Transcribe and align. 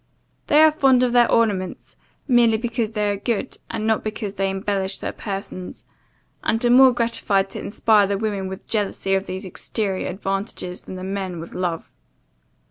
They 0.47 0.63
are 0.63 0.71
fond 0.71 1.03
of 1.03 1.13
their 1.13 1.29
ornaments, 1.31 1.95
merely 2.27 2.57
because 2.57 2.93
they 2.93 3.11
are 3.11 3.15
good, 3.17 3.59
and 3.69 3.85
not 3.85 4.03
because 4.03 4.33
they 4.33 4.49
embellish 4.49 4.97
their 4.97 5.11
persons; 5.11 5.85
and 6.43 6.65
are 6.65 6.71
more 6.71 6.91
gratified 6.91 7.51
to 7.51 7.59
inspire 7.59 8.07
the 8.07 8.17
women 8.17 8.47
with 8.47 8.67
jealousy 8.67 9.13
of 9.13 9.27
these 9.27 9.45
exterior 9.45 10.07
advantages, 10.09 10.81
than 10.81 10.95
the 10.95 11.03
men 11.03 11.39
with 11.39 11.53
love. 11.53 11.91